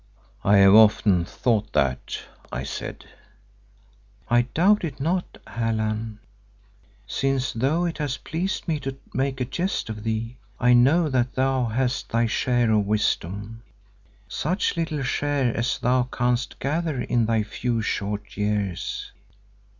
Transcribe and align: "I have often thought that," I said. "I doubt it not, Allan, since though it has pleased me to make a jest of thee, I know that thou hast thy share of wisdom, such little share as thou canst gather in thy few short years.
"I 0.43 0.57
have 0.57 0.73
often 0.73 1.25
thought 1.25 1.73
that," 1.73 2.17
I 2.51 2.63
said. 2.63 3.05
"I 4.31 4.47
doubt 4.55 4.83
it 4.83 4.99
not, 4.99 5.37
Allan, 5.45 6.17
since 7.05 7.53
though 7.53 7.85
it 7.85 7.99
has 7.99 8.17
pleased 8.17 8.67
me 8.67 8.79
to 8.79 8.97
make 9.13 9.39
a 9.39 9.45
jest 9.45 9.91
of 9.91 10.03
thee, 10.03 10.37
I 10.59 10.73
know 10.73 11.07
that 11.09 11.35
thou 11.35 11.65
hast 11.65 12.09
thy 12.09 12.25
share 12.25 12.71
of 12.71 12.87
wisdom, 12.87 13.61
such 14.27 14.75
little 14.75 15.03
share 15.03 15.55
as 15.55 15.77
thou 15.77 16.07
canst 16.11 16.57
gather 16.57 16.99
in 17.01 17.27
thy 17.27 17.43
few 17.43 17.83
short 17.83 18.35
years. 18.35 19.11